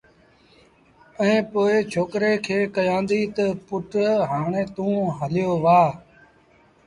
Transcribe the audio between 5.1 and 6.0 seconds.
هليو وهآ